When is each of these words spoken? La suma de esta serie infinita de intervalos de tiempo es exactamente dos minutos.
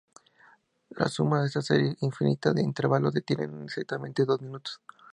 La 0.97 1.07
suma 1.09 1.41
de 1.41 1.45
esta 1.45 1.61
serie 1.61 1.95
infinita 2.01 2.53
de 2.53 2.63
intervalos 2.63 3.13
de 3.13 3.21
tiempo 3.21 3.43
es 3.59 3.65
exactamente 3.65 4.25
dos 4.25 4.41
minutos. 4.41 4.81